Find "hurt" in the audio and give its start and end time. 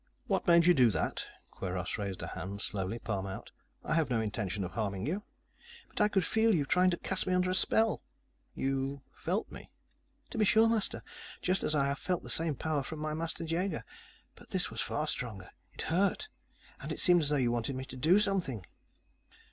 15.83-16.29